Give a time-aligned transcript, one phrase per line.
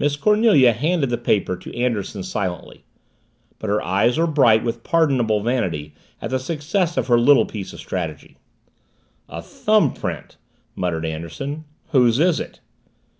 [0.00, 2.82] Miss Cornelia handed the paper to Anderson silently.
[3.60, 7.72] But her eyes were bright with pardonable vanity at the success of her little piece
[7.72, 8.38] of strategy.
[9.28, 10.36] "A thumb print,"
[10.74, 11.64] muttered Anderson.
[11.90, 12.58] "Whose is it?"